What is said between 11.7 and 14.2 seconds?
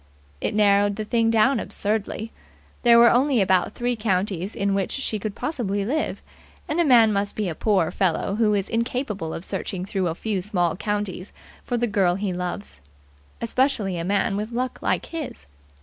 the girl he loves. Especially a